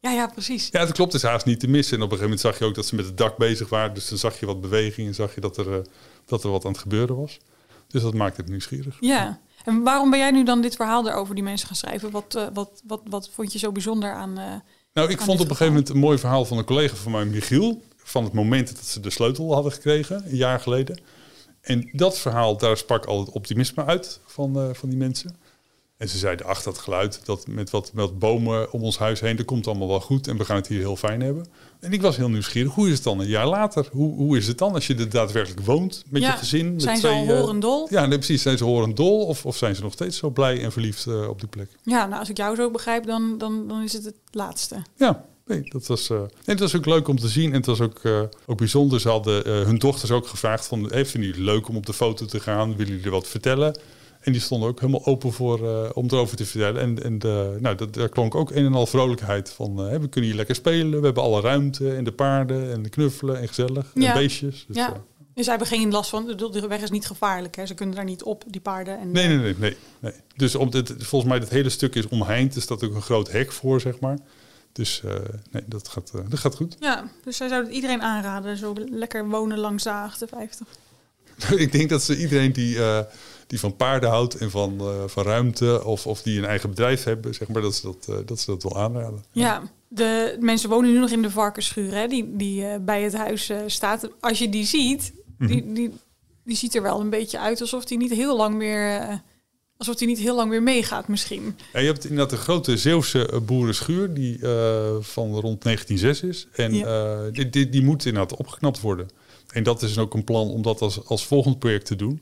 ja, 0.00 0.10
ja, 0.10 0.26
precies. 0.26 0.68
Ja, 0.70 0.84
dat 0.84 0.92
klopt. 0.92 1.12
Het 1.12 1.22
is 1.22 1.28
haast 1.28 1.46
niet 1.46 1.60
te 1.60 1.68
missen. 1.68 1.96
En 1.96 2.02
op 2.02 2.10
een 2.12 2.18
gegeven 2.18 2.38
moment 2.38 2.40
zag 2.40 2.58
je 2.58 2.64
ook 2.64 2.74
dat 2.74 2.86
ze 2.86 2.94
met 2.94 3.04
het 3.04 3.16
dak 3.16 3.36
bezig 3.36 3.68
waren. 3.68 3.94
Dus 3.94 4.08
dan 4.08 4.18
zag 4.18 4.40
je 4.40 4.46
wat 4.46 4.60
beweging 4.60 5.06
en 5.08 5.14
zag 5.14 5.34
je 5.34 5.40
dat 5.40 5.56
er, 5.56 5.66
uh, 5.66 5.76
dat 6.24 6.44
er 6.44 6.50
wat 6.50 6.64
aan 6.64 6.72
het 6.72 6.80
gebeuren 6.80 7.16
was. 7.16 7.38
Dus 7.88 8.02
dat 8.02 8.14
maakt 8.14 8.36
het 8.36 8.48
nieuwsgierig. 8.48 8.96
Ja. 9.00 9.40
En 9.64 9.82
waarom 9.82 10.10
ben 10.10 10.18
jij 10.18 10.30
nu 10.30 10.44
dan 10.44 10.60
dit 10.60 10.76
verhaal 10.76 11.08
erover 11.08 11.34
die 11.34 11.44
mensen 11.44 11.66
gaan 11.66 11.76
schrijven? 11.76 12.10
Wat, 12.10 12.34
uh, 12.36 12.46
wat, 12.52 12.82
wat, 12.86 13.00
wat 13.04 13.30
vond 13.34 13.52
je 13.52 13.58
zo 13.58 13.72
bijzonder 13.72 14.12
aan... 14.12 14.38
Uh, 14.38 14.44
nou, 14.92 15.10
ik 15.10 15.20
vond 15.20 15.40
op 15.40 15.50
een 15.50 15.56
gegeven 15.56 15.72
moment 15.72 15.88
een 15.88 15.98
mooi 15.98 16.18
verhaal 16.18 16.44
van 16.44 16.58
een 16.58 16.64
collega 16.64 16.94
van 16.94 17.12
mij, 17.12 17.24
Michiel. 17.24 17.82
Van 17.96 18.24
het 18.24 18.32
moment 18.32 18.76
dat 18.76 18.84
ze 18.84 19.00
de 19.00 19.10
sleutel 19.10 19.54
hadden 19.54 19.72
gekregen, 19.72 20.24
een 20.26 20.36
jaar 20.36 20.60
geleden. 20.60 21.00
En 21.68 21.88
dat 21.92 22.18
verhaal, 22.18 22.56
daar 22.56 22.76
sprak 22.76 23.04
al 23.04 23.20
het 23.20 23.30
optimisme 23.30 23.84
uit 23.84 24.20
van, 24.26 24.58
uh, 24.58 24.74
van 24.74 24.88
die 24.88 24.98
mensen. 24.98 25.36
En 25.96 26.08
ze 26.08 26.18
zeiden, 26.18 26.46
ach, 26.46 26.62
dat 26.62 26.78
geluid, 26.78 27.20
dat 27.24 27.46
met 27.46 27.70
wat, 27.70 27.90
met 27.94 28.18
bomen 28.18 28.72
om 28.72 28.82
ons 28.82 28.98
huis 28.98 29.20
heen, 29.20 29.36
dat 29.36 29.46
komt 29.46 29.66
allemaal 29.66 29.88
wel 29.88 30.00
goed. 30.00 30.28
En 30.28 30.36
we 30.36 30.44
gaan 30.44 30.56
het 30.56 30.66
hier 30.66 30.78
heel 30.78 30.96
fijn 30.96 31.20
hebben. 31.20 31.46
En 31.80 31.92
ik 31.92 32.02
was 32.02 32.16
heel 32.16 32.28
nieuwsgierig, 32.28 32.74
hoe 32.74 32.86
is 32.86 32.94
het 32.94 33.02
dan 33.02 33.20
een 33.20 33.26
jaar 33.26 33.46
later? 33.46 33.88
Hoe, 33.92 34.14
hoe 34.14 34.36
is 34.36 34.46
het 34.46 34.58
dan 34.58 34.74
als 34.74 34.86
je 34.86 34.94
er 34.94 35.10
daadwerkelijk 35.10 35.66
woont 35.66 36.04
met 36.08 36.22
ja, 36.22 36.32
je 36.32 36.38
gezin? 36.38 36.72
Met 36.72 36.82
zijn 36.82 36.98
twee, 36.98 37.24
ze 37.24 37.32
al 37.32 37.38
horendol? 37.38 37.84
Uh, 37.84 37.90
ja, 37.90 38.06
nee, 38.06 38.18
precies. 38.18 38.42
Zijn 38.42 38.58
ze 38.58 38.64
horendol 38.64 39.26
of, 39.26 39.46
of 39.46 39.56
zijn 39.56 39.74
ze 39.74 39.82
nog 39.82 39.92
steeds 39.92 40.16
zo 40.16 40.30
blij 40.30 40.62
en 40.62 40.72
verliefd 40.72 41.06
uh, 41.06 41.28
op 41.28 41.40
die 41.40 41.48
plek? 41.48 41.70
Ja, 41.82 42.06
nou, 42.06 42.18
als 42.18 42.28
ik 42.28 42.36
jou 42.36 42.56
zo 42.56 42.70
begrijp, 42.70 43.06
dan, 43.06 43.38
dan, 43.38 43.68
dan 43.68 43.82
is 43.82 43.92
het 43.92 44.04
het 44.04 44.16
laatste. 44.30 44.82
Ja, 44.96 45.24
Nee, 45.48 45.62
dat 45.68 45.86
was, 45.86 46.10
uh, 46.10 46.18
nee, 46.18 46.28
het 46.44 46.60
was 46.60 46.76
ook 46.76 46.86
leuk 46.86 47.08
om 47.08 47.18
te 47.18 47.28
zien. 47.28 47.50
En 47.50 47.56
het 47.56 47.66
was 47.66 47.80
ook, 47.80 48.02
uh, 48.02 48.20
ook 48.46 48.58
bijzonder. 48.58 49.00
Ze 49.00 49.08
hadden 49.08 49.48
uh, 49.48 49.62
hun 49.62 49.78
dochters 49.78 50.10
ook 50.10 50.26
gevraagd 50.26 50.66
van... 50.66 50.90
Hey, 50.90 51.06
vinden 51.06 51.30
jullie 51.30 51.44
leuk 51.44 51.68
om 51.68 51.76
op 51.76 51.86
de 51.86 51.92
foto 51.92 52.26
te 52.26 52.40
gaan? 52.40 52.76
Willen 52.76 52.86
jullie 52.86 53.04
er 53.04 53.10
wat 53.10 53.28
vertellen? 53.28 53.78
En 54.20 54.32
die 54.32 54.40
stonden 54.40 54.68
ook 54.68 54.80
helemaal 54.80 55.06
open 55.06 55.32
voor, 55.32 55.92
om 55.92 56.06
erover 56.06 56.36
te 56.36 56.44
vertellen. 56.44 56.80
En, 56.80 57.02
en 57.04 57.18
de, 57.18 57.56
nou, 57.60 57.76
dat, 57.76 57.94
daar 57.94 58.08
klonk 58.08 58.34
ook 58.34 58.50
een 58.50 58.64
en 58.64 58.74
al 58.74 58.86
vrolijkheid 58.86 59.50
van... 59.50 59.76
we 59.76 60.08
kunnen 60.08 60.30
hier 60.30 60.34
lekker 60.34 60.54
spelen. 60.54 60.98
We 60.98 61.04
hebben 61.04 61.22
alle 61.22 61.40
ruimte 61.40 61.94
en 61.94 62.04
de 62.04 62.12
paarden 62.12 62.72
en 62.72 62.82
de 62.82 62.88
knuffelen 62.88 63.40
en 63.40 63.48
gezellig. 63.48 63.90
Ja. 63.94 64.08
En 64.08 64.18
beestjes. 64.20 64.64
Dus, 64.66 64.76
ja. 64.76 65.02
Dus 65.34 65.44
zij 65.46 65.56
hebben 65.56 65.78
geen 65.78 65.90
last 65.90 66.10
van... 66.10 66.26
De 66.26 66.66
weg 66.68 66.82
is 66.82 66.90
niet 66.90 67.06
gevaarlijk, 67.06 67.56
hè? 67.56 67.66
Ze 67.66 67.74
kunnen 67.74 67.94
daar 67.94 68.04
niet 68.04 68.22
op, 68.22 68.44
die 68.46 68.60
paarden. 68.60 68.98
En, 68.98 69.10
nee, 69.10 69.28
nee, 69.28 69.36
nee, 69.38 69.54
nee, 69.58 69.76
nee. 70.00 70.12
Dus 70.36 70.54
om 70.54 70.70
dit, 70.70 70.94
volgens 70.98 71.30
mij 71.30 71.40
dat 71.40 71.48
hele 71.48 71.70
stuk 71.70 71.94
is 71.94 72.08
omheind. 72.08 72.54
Er 72.54 72.62
staat 72.62 72.84
ook 72.84 72.94
een 72.94 73.02
groot 73.02 73.30
hek 73.30 73.52
voor, 73.52 73.80
zeg 73.80 74.00
maar. 74.00 74.18
Dus 74.72 75.02
uh, 75.04 75.12
nee, 75.50 75.62
dat 75.66 75.88
gaat, 75.88 76.12
uh, 76.16 76.20
dat 76.28 76.38
gaat 76.38 76.54
goed. 76.54 76.76
Ja, 76.80 77.10
dus 77.24 77.36
zij 77.36 77.48
zouden 77.48 77.72
iedereen 77.72 78.02
aanraden. 78.02 78.56
Zo 78.56 78.74
lekker 78.90 79.28
wonen 79.28 79.58
langs 79.58 79.82
de 79.82 79.90
58. 79.90 80.66
Ik 81.56 81.72
denk 81.72 81.88
dat 81.88 82.02
ze 82.02 82.18
iedereen 82.18 82.52
die, 82.52 82.76
uh, 82.76 83.00
die 83.46 83.60
van 83.60 83.76
paarden 83.76 84.10
houdt 84.10 84.34
en 84.34 84.50
van, 84.50 84.80
van 85.06 85.24
ruimte... 85.24 85.84
Of, 85.84 86.06
of 86.06 86.22
die 86.22 86.38
een 86.38 86.44
eigen 86.44 86.68
bedrijf 86.68 87.04
hebben, 87.04 87.34
zeg 87.34 87.48
maar, 87.48 87.62
dat 87.62 87.74
ze 87.74 87.82
dat, 87.82 88.28
dat, 88.28 88.40
ze 88.40 88.50
dat 88.50 88.62
wel 88.62 88.78
aanraden. 88.78 89.24
Ja, 89.32 89.62
de 89.88 90.36
mensen 90.40 90.68
wonen 90.68 90.92
nu 90.92 90.98
nog 90.98 91.10
in 91.10 91.22
de 91.22 91.30
varkensschuur, 91.30 91.94
hè, 91.94 92.06
die, 92.06 92.36
die 92.36 92.78
bij 92.80 93.02
het 93.02 93.16
huis 93.16 93.52
staat. 93.66 94.08
Als 94.20 94.38
je 94.38 94.48
die 94.48 94.64
ziet, 94.64 95.12
Mhm. 95.38 95.50
die, 95.50 95.72
die, 95.72 95.90
die 96.44 96.56
ziet 96.56 96.74
er 96.74 96.82
wel 96.82 97.00
een 97.00 97.10
beetje 97.10 97.38
uit 97.38 97.60
alsof 97.60 97.84
die 97.84 97.98
niet 97.98 98.12
heel 98.12 98.36
lang 98.36 98.54
meer... 98.54 99.22
Alsof 99.78 99.94
die 99.94 100.06
niet 100.06 100.18
heel 100.18 100.34
lang 100.34 100.50
weer 100.50 100.62
meegaat 100.62 101.08
misschien. 101.08 101.56
Ja, 101.72 101.80
je 101.80 101.86
hebt 101.86 102.04
inderdaad 102.04 102.32
een 102.32 102.44
grote 102.44 102.76
Zeeuwse 102.76 103.40
boerenschuur 103.42 104.14
die 104.14 104.38
uh, 104.38 104.96
van 105.00 105.34
rond 105.34 105.62
1906 105.62 106.22
is. 106.22 106.46
En 106.52 106.74
ja. 106.74 107.26
uh, 107.26 107.32
die, 107.32 107.50
die, 107.50 107.68
die, 107.68 107.82
moet 107.82 108.04
inderdaad 108.04 108.38
opgeknapt 108.38 108.80
worden. 108.80 109.08
En 109.52 109.62
dat 109.62 109.82
is 109.82 109.98
ook 109.98 110.14
een 110.14 110.24
plan 110.24 110.50
om 110.50 110.62
dat 110.62 110.80
als, 110.80 111.04
als 111.04 111.26
volgend 111.26 111.58
project 111.58 111.86
te 111.86 111.96
doen. 111.96 112.18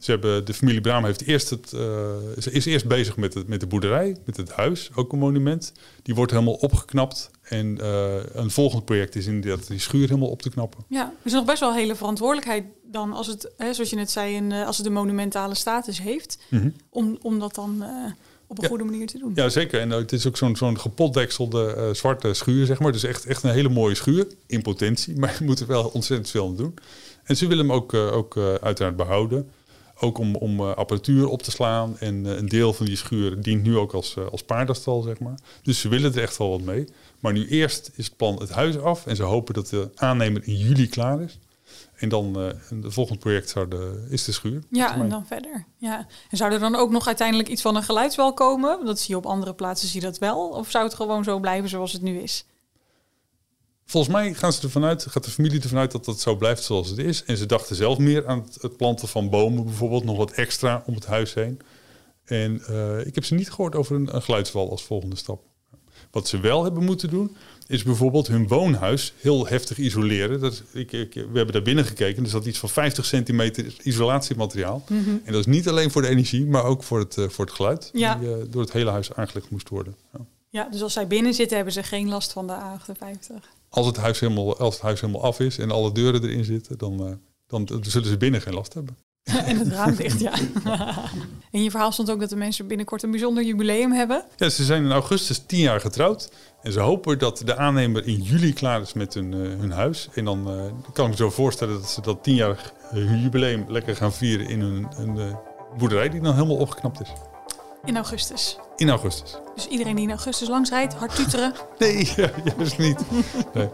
Ze 0.00 0.10
hebben, 0.10 0.44
de 0.44 0.54
familie 0.54 0.80
Braam 0.80 1.04
heeft 1.04 1.22
eerst 1.22 1.50
het, 1.50 1.72
uh, 1.74 2.50
is 2.50 2.64
eerst 2.64 2.86
bezig 2.86 3.16
met, 3.16 3.34
het, 3.34 3.48
met 3.48 3.60
de 3.60 3.66
boerderij, 3.66 4.16
met 4.24 4.36
het 4.36 4.52
huis, 4.52 4.90
ook 4.94 5.12
een 5.12 5.18
monument. 5.18 5.72
Die 6.02 6.14
wordt 6.14 6.32
helemaal 6.32 6.54
opgeknapt. 6.54 7.30
En 7.42 7.78
een 8.32 8.50
volgend 8.50 8.84
project 8.84 9.16
is 9.16 9.26
inderdaad 9.26 9.66
die 9.66 9.78
schuur 9.78 10.08
helemaal 10.08 10.28
op 10.28 10.42
te 10.42 10.50
knappen. 10.50 10.84
Ja, 10.88 11.02
er 11.02 11.26
is 11.26 11.32
nog 11.32 11.44
best 11.44 11.60
wel 11.60 11.74
hele 11.74 11.94
verantwoordelijkheid 11.94 12.64
dan 12.82 13.12
als 13.12 13.26
het, 13.26 13.50
hè, 13.56 13.74
zoals 13.74 13.90
je 13.90 13.96
net 13.96 14.10
zei, 14.10 14.34
in, 14.34 14.52
als 14.52 14.76
het 14.76 14.86
een 14.86 14.92
monumentale 14.92 15.54
status 15.54 16.00
heeft. 16.00 16.38
Mm 16.48 16.60
-hmm. 16.60 16.74
om, 16.88 17.18
om 17.22 17.38
dat 17.38 17.54
dan 17.54 17.76
uh, 17.80 17.88
op 18.46 18.62
een 18.62 18.68
goede 18.68 18.84
manier 18.84 19.06
te 19.06 19.18
doen. 19.18 19.32
Ja, 19.34 19.48
zeker. 19.48 19.80
En 19.80 19.90
het 19.90 20.12
is 20.12 20.26
ook 20.26 20.36
zo'n 20.36 20.56
zo'n 20.56 20.78
gepotdekselde 20.78 21.90
zwarte 21.92 22.34
schuur, 22.34 22.66
zeg 22.66 22.78
maar. 22.78 22.92
Dus 22.92 23.04
echt, 23.04 23.26
echt 23.26 23.42
een 23.42 23.50
hele 23.50 23.68
mooie 23.68 23.94
schuur, 23.94 24.26
in 24.46 24.62
potentie. 24.62 25.16
Maar 25.20 25.36
je 25.38 25.44
moet 25.44 25.60
er 25.60 25.66
wel 25.66 25.84
ontzettend 25.84 26.30
veel 26.30 26.46
aan 26.46 26.56
doen. 26.56 26.74
En 27.24 27.36
ze 27.36 27.46
willen 27.46 27.66
hem 27.66 27.76
ook, 27.76 27.94
ook 27.94 28.36
uiteraard 28.36 28.96
behouden. 28.96 29.50
Ook 30.02 30.18
om, 30.18 30.36
om 30.36 30.60
apparatuur 30.60 31.28
op 31.28 31.42
te 31.42 31.50
slaan. 31.50 31.98
En 31.98 32.24
een 32.24 32.48
deel 32.48 32.72
van 32.72 32.86
die 32.86 32.96
schuur 32.96 33.42
dient 33.42 33.62
nu 33.62 33.76
ook 33.76 33.92
als, 33.92 34.16
als 34.30 34.42
paardenstal, 34.42 35.02
zeg 35.02 35.18
maar. 35.18 35.38
Dus 35.62 35.80
ze 35.80 35.88
willen 35.88 36.14
er 36.14 36.22
echt 36.22 36.36
wel 36.36 36.50
wat 36.50 36.60
mee. 36.60 36.88
Maar 37.20 37.32
nu 37.32 37.48
eerst 37.48 37.90
is 37.94 38.04
het 38.04 38.16
plan 38.16 38.40
het 38.40 38.50
huis 38.50 38.78
af. 38.78 39.06
En 39.06 39.16
ze 39.16 39.22
hopen 39.22 39.54
dat 39.54 39.66
de 39.66 39.90
aannemer 39.94 40.42
in 40.44 40.56
juli 40.56 40.88
klaar 40.88 41.20
is. 41.20 41.38
En 42.00 42.08
dan 42.08 42.42
uh, 42.42 42.46
het 42.82 42.92
volgende 42.94 43.20
project 43.20 43.48
zou 43.48 43.68
de, 43.68 44.06
is 44.10 44.24
de 44.24 44.32
schuur. 44.32 44.62
Ja, 44.70 44.94
en 44.94 45.08
dan 45.08 45.26
verder. 45.26 45.64
Ja. 45.76 46.06
En 46.30 46.36
zou 46.36 46.52
er 46.52 46.58
dan 46.58 46.74
ook 46.74 46.90
nog 46.90 47.06
uiteindelijk 47.06 47.48
iets 47.48 47.62
van 47.62 47.76
een 47.76 47.82
geluidswal 47.82 48.34
komen? 48.34 48.84
Dat 48.84 48.98
zie 48.98 49.10
je 49.10 49.16
op 49.16 49.26
andere 49.26 49.54
plaatsen, 49.54 49.88
zie 49.88 50.00
je 50.00 50.06
dat 50.06 50.18
wel. 50.18 50.48
Of 50.48 50.70
zou 50.70 50.84
het 50.84 50.94
gewoon 50.94 51.24
zo 51.24 51.38
blijven 51.38 51.68
zoals 51.68 51.92
het 51.92 52.02
nu 52.02 52.18
is? 52.18 52.44
Volgens 53.90 54.12
mij 54.12 54.34
gaan 54.34 54.52
ze 54.52 54.62
ervan 54.62 54.84
uit, 54.84 55.06
gaat 55.08 55.24
de 55.24 55.30
familie 55.30 55.60
ervan 55.60 55.78
uit 55.78 55.92
dat 55.92 56.04
dat 56.04 56.20
zo 56.20 56.36
blijft 56.36 56.62
zoals 56.62 56.88
het 56.88 56.98
is. 56.98 57.24
En 57.24 57.36
ze 57.36 57.46
dachten 57.46 57.76
zelf 57.76 57.98
meer 57.98 58.26
aan 58.26 58.46
het, 58.60 58.76
planten 58.76 59.08
van 59.08 59.30
bomen 59.30 59.64
bijvoorbeeld, 59.64 60.04
nog 60.04 60.16
wat 60.16 60.30
extra 60.30 60.82
om 60.86 60.94
het 60.94 61.06
huis 61.06 61.34
heen. 61.34 61.60
En 62.24 62.62
uh, 62.70 63.06
ik 63.06 63.14
heb 63.14 63.24
ze 63.24 63.34
niet 63.34 63.50
gehoord 63.50 63.74
over 63.74 63.96
een, 63.96 64.14
een 64.14 64.22
geluidswal 64.22 64.70
als 64.70 64.82
volgende 64.82 65.16
stap. 65.16 65.42
Wat 66.10 66.28
ze 66.28 66.40
wel 66.40 66.64
hebben 66.64 66.84
moeten 66.84 67.10
doen, 67.10 67.36
is 67.66 67.82
bijvoorbeeld 67.82 68.26
hun 68.26 68.48
woonhuis 68.48 69.12
heel 69.20 69.46
heftig 69.46 69.78
isoleren. 69.78 70.40
Dat, 70.40 70.62
ik, 70.72 70.92
ik, 70.92 71.14
we 71.14 71.20
hebben 71.32 71.52
daar 71.52 71.62
binnen 71.62 71.84
gekeken. 71.84 72.24
Er 72.24 72.30
zat 72.30 72.46
iets 72.46 72.58
van 72.58 72.68
50 72.68 73.04
centimeter 73.04 73.74
isolatiemateriaal. 73.82 74.82
Mhm. 74.88 75.10
En 75.24 75.32
dat 75.32 75.40
is 75.40 75.46
niet 75.46 75.68
alleen 75.68 75.90
voor 75.90 76.02
de 76.02 76.08
energie, 76.08 76.46
maar 76.46 76.64
ook 76.64 76.82
voor 76.82 76.98
het, 76.98 77.16
uh, 77.16 77.28
voor 77.28 77.44
het 77.44 77.54
geluid. 77.54 77.90
Ja. 77.92 78.14
Die 78.14 78.28
uh, 78.28 78.34
door 78.48 78.62
het 78.62 78.72
hele 78.72 78.90
huis 78.90 79.12
aangelegd 79.12 79.50
moest 79.50 79.68
worden. 79.68 79.96
Ja. 80.12 80.20
ja. 80.48 80.68
dus 80.70 80.82
als 80.82 80.92
zij 80.92 81.06
binnen 81.06 81.34
zitten, 81.34 81.56
hebben 81.56 81.74
ze 81.74 81.82
geen 81.82 82.08
last 82.08 82.32
van 82.32 82.46
de 82.46 82.54
A58. 82.54 83.59
Als 83.70 83.86
het 83.86 83.96
huis 83.96 84.20
helemaal, 84.20 84.58
als 84.58 84.74
het 84.74 84.82
huis 84.82 85.00
helemaal 85.00 85.22
af 85.22 85.40
is 85.40 85.58
en 85.58 85.70
alle 85.70 85.92
deuren 85.92 86.22
erin 86.22 86.44
zitten, 86.44 86.78
dan, 86.78 87.06
uh, 87.06 87.12
dan, 87.46 87.64
dan 87.64 87.84
zullen 87.84 88.08
ze 88.08 88.16
binnen 88.16 88.40
geen 88.40 88.54
last 88.54 88.74
hebben. 88.74 88.96
en 89.46 89.58
het 89.58 89.68
raam 89.68 89.94
dicht, 89.94 90.20
ja. 90.20 90.32
in 91.50 91.62
je 91.62 91.70
verhaal 91.70 91.92
stond 91.92 92.10
ook 92.10 92.20
dat 92.20 92.28
de 92.28 92.36
mensen 92.36 92.66
binnenkort 92.66 93.02
een 93.02 93.10
bijzonder 93.10 93.44
jubileum 93.44 93.92
hebben. 93.92 94.24
Ja, 94.36 94.48
ze 94.48 94.64
zijn 94.64 94.84
in 94.84 94.92
augustus 94.92 95.42
tien 95.46 95.60
jaar 95.60 95.80
getrouwd. 95.80 96.30
En 96.62 96.72
ze 96.72 96.80
hopen 96.80 97.18
dat 97.18 97.42
de 97.44 97.56
aannemer 97.56 98.06
in 98.06 98.22
juli 98.22 98.52
klaar 98.52 98.80
is 98.80 98.92
met 98.92 99.14
hun, 99.14 99.32
uh, 99.32 99.58
hun 99.58 99.70
huis. 99.70 100.08
En 100.14 100.24
dan 100.24 100.56
uh, 100.56 100.64
kan 100.92 101.04
ik 101.04 101.10
me 101.10 101.16
zo 101.16 101.30
voorstellen 101.30 101.74
dat 101.74 101.90
ze 101.90 102.00
dat 102.00 102.22
tienjarig 102.22 102.72
jubileum 102.92 103.64
lekker 103.68 103.96
gaan 103.96 104.12
vieren 104.12 104.48
in 104.48 104.60
hun, 104.60 104.86
hun 104.96 105.36
boerderij 105.78 106.08
die 106.08 106.20
dan 106.20 106.34
helemaal 106.34 106.56
opgeknapt 106.56 107.00
is. 107.00 107.12
In 107.84 107.96
augustus. 107.96 108.58
In 108.76 108.90
augustus. 108.90 109.38
Dus 109.54 109.68
iedereen 109.68 109.94
die 109.94 110.04
in 110.04 110.10
augustus 110.10 110.48
langs 110.48 110.70
rijdt, 110.70 110.94
hard 110.94 111.14
tuteren. 111.14 111.52
nee, 111.78 112.12
ja, 112.16 112.30
juist 112.56 112.78
niet. 112.78 112.98
Nee. 113.54 113.68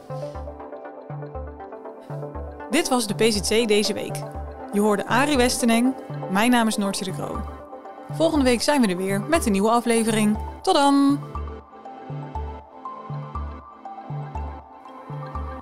Dit 2.71 2.89
was 2.89 3.07
de 3.07 3.15
PZC 3.15 3.69
deze 3.69 3.93
week. 3.93 4.17
Je 4.73 4.81
hoorde 4.81 5.07
Arie 5.07 5.37
Westeneng. 5.37 5.95
Mijn 6.31 6.51
naam 6.51 6.67
is 6.67 6.77
Noortje 6.77 7.05
de 7.05 7.11
Kroo. 7.11 7.41
Volgende 8.13 8.45
week 8.45 8.63
zijn 8.63 8.81
we 8.81 8.87
er 8.87 8.97
weer 8.97 9.21
met 9.21 9.47
een 9.47 9.53
nieuwe 9.53 9.71
aflevering. 9.71 10.39
Tot 10.63 10.75
dan! 10.75 11.21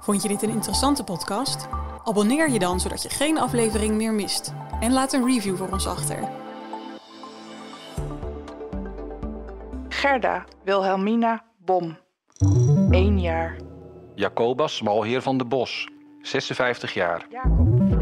Vond 0.01 0.23
je 0.23 0.29
dit 0.29 0.43
een 0.43 0.51
interessante 0.51 1.05
podcast? 1.05 1.67
Abonneer 2.05 2.51
je 2.51 2.59
dan 2.59 2.81
zodat 2.81 3.03
je 3.03 3.09
geen 3.09 3.39
aflevering 3.39 3.95
meer 3.95 4.13
mist. 4.13 4.53
En 4.81 4.93
laat 4.93 5.13
een 5.13 5.25
review 5.25 5.57
voor 5.57 5.69
ons 5.71 5.87
achter. 5.87 6.44
Gerda 10.04 10.44
Wilhelmina 10.64 11.44
Bom. 11.64 11.96
1 12.90 13.20
jaar. 13.20 13.56
Jacobus 14.14 14.82
Malheer 14.82 15.23
van 15.23 15.38
de 15.38 15.44
Bos. 15.44 15.88
56 16.23 16.94
jaar. 16.94 17.26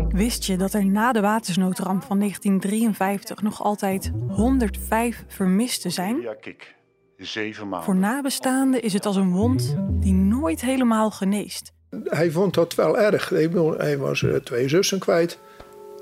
Wist 0.09 0.45
je 0.45 0.57
dat 0.57 0.73
er 0.73 0.87
na 0.87 1.13
de 1.13 1.21
watersnoodramp 1.21 2.03
van 2.03 2.19
1953 2.19 3.43
nog 3.43 3.63
altijd 3.63 4.13
105 4.29 5.25
vermisten 5.29 5.91
zijn? 5.91 6.21
Ja, 6.21 6.35
kijk. 6.35 6.75
Zeven 7.17 7.69
maanden. 7.69 7.85
Voor 7.85 7.97
nabestaanden 7.97 8.83
is 8.83 8.93
het 8.93 9.07
als 9.07 9.17
een 9.17 9.33
wond 9.33 9.77
die 9.91 10.15
nooit 10.15 10.61
helemaal 10.61 11.11
geneest. 11.11 11.73
Hij 12.05 12.31
vond 12.31 12.55
dat 12.55 12.75
wel 12.75 12.99
erg. 12.99 13.29
Hij 13.77 13.99
was 13.99 14.25
twee 14.45 14.69
zussen 14.69 14.99
kwijt. 14.99 15.39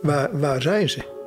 Waar, 0.02 0.38
waar 0.38 0.62
zijn 0.62 0.88
ze? 0.88 1.19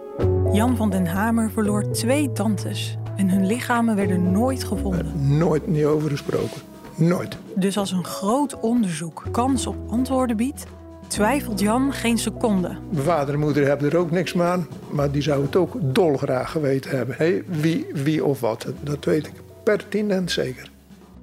Jan 0.51 0.77
van 0.77 0.89
den 0.89 1.05
Hamer 1.05 1.51
verloor 1.51 1.91
twee 1.91 2.31
tantes 2.31 2.97
en 3.15 3.29
hun 3.29 3.45
lichamen 3.45 3.95
werden 3.95 4.31
nooit 4.31 4.63
gevonden. 4.63 5.37
Nooit 5.37 5.67
niet 5.67 5.85
over 5.85 6.09
gesproken. 6.09 6.61
Nooit. 6.95 7.37
Dus 7.55 7.77
als 7.77 7.91
een 7.91 8.03
groot 8.03 8.59
onderzoek 8.59 9.23
kans 9.31 9.67
op 9.67 9.75
antwoorden 9.87 10.37
biedt, 10.37 10.65
twijfelt 11.07 11.59
Jan 11.59 11.93
geen 11.93 12.17
seconde. 12.17 12.77
Mijn 12.89 13.03
vader 13.03 13.33
en 13.33 13.39
moeder 13.39 13.67
hebben 13.67 13.91
er 13.91 13.97
ook 13.97 14.11
niks 14.11 14.33
meer 14.33 14.45
aan, 14.45 14.67
maar 14.89 15.11
die 15.11 15.21
zou 15.21 15.43
het 15.43 15.55
ook 15.55 15.75
dolgraag 15.81 16.51
geweten 16.51 16.97
hebben. 16.97 17.15
Hey, 17.17 17.43
wie, 17.47 17.85
wie 17.93 18.25
of 18.25 18.39
wat, 18.39 18.65
dat 18.81 19.05
weet 19.05 19.27
ik 19.27 19.33
pertinent 19.63 20.31
zeker. 20.31 20.71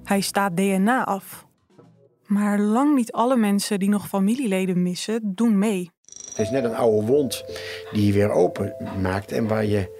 Hij 0.05 0.21
staat 0.21 0.57
DNA 0.57 1.05
af. 1.05 1.47
Maar 2.27 2.59
lang 2.59 2.95
niet 2.95 3.13
alle 3.13 3.37
mensen 3.37 3.79
die 3.79 3.89
nog 3.89 4.09
familieleden 4.09 4.83
missen, 4.83 5.21
doen 5.35 5.59
mee. 5.59 5.91
Het 6.29 6.39
is 6.39 6.51
net 6.51 6.65
een 6.65 6.75
oude 6.75 7.07
wond 7.07 7.45
die 7.93 8.07
je 8.07 8.13
weer 8.13 8.31
open 8.31 8.75
maakt 9.03 9.33
en 9.33 9.47
waar 9.47 9.65
je 9.65 10.00